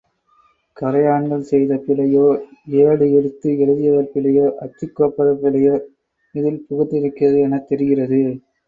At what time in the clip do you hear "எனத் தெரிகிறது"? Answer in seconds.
7.41-8.23